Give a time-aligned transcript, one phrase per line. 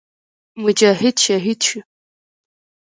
[0.63, 1.79] مجاهد شهید شو.